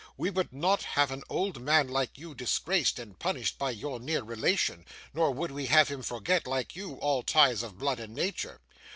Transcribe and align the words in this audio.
We 0.17 0.31
would 0.31 0.51
not 0.51 0.81
have 0.81 1.11
an 1.11 1.21
old 1.29 1.61
man 1.61 1.87
like 1.87 2.17
you 2.17 2.33
disgraced 2.33 2.97
and 2.97 3.19
punished 3.19 3.59
by 3.59 3.69
your 3.69 3.99
near 3.99 4.23
relation; 4.23 4.83
nor 5.13 5.29
would 5.29 5.51
we 5.51 5.67
have 5.67 5.89
him 5.89 6.01
forget, 6.01 6.47
like 6.47 6.75
you, 6.75 6.95
all 6.95 7.21
ties 7.21 7.61
of 7.61 7.77
blood 7.77 7.99
and 7.99 8.15
nature. 8.15 8.61